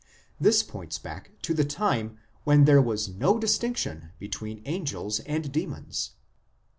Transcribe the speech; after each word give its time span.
This 0.39 0.63
points 0.63 0.97
back 0.97 1.29
to 1.43 1.53
the 1.53 1.63
time 1.63 2.17
when 2.43 2.65
there 2.65 2.81
was 2.81 3.07
no 3.07 3.37
distinction 3.37 4.09
between 4.17 4.63
angels 4.65 5.19
and 5.19 5.51
demons. 5.51 6.13